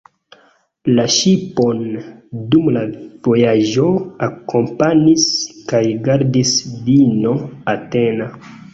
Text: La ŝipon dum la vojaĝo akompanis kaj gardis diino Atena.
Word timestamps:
La 0.99 1.03
ŝipon 1.15 1.83
dum 2.55 2.71
la 2.79 2.83
vojaĝo 3.29 3.87
akompanis 4.31 5.29
kaj 5.71 5.85
gardis 6.11 6.59
diino 6.91 7.41
Atena. 7.79 8.31